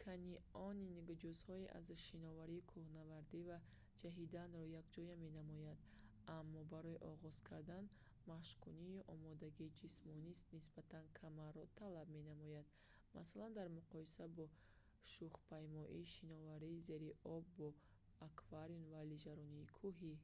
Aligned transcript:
канионинг 0.00 1.08
ҷузъҳо 1.22 1.56
аз 1.78 1.86
шиноварӣ 2.04 2.58
кӯҳнавардӣ 2.70 3.38
ва 3.48 3.58
ҷаҳиданро 4.00 4.62
якҷоя 4.82 5.14
менамояд 5.24 5.78
аммо 6.38 6.60
барои 6.72 7.02
оғоз 7.12 7.36
кардан 7.50 7.84
машқкунӣ 8.32 8.84
ё 9.00 9.02
омодагии 9.14 9.74
ҷисмонии 9.80 10.38
нисбатан 10.54 11.04
камро 11.18 11.64
талаб 11.78 12.06
менамояд 12.18 12.66
масалан 13.16 13.50
дар 13.58 13.68
муқоиса 13.78 14.22
бо 14.36 14.44
шухпаймоӣ 15.12 16.00
шиноварии 16.14 16.82
зери 16.88 17.10
об 17.34 17.44
бо 17.58 17.68
акваланг 18.28 18.84
ё 18.98 19.00
лижаронии 19.12 19.70
кӯҳӣ 19.78 20.14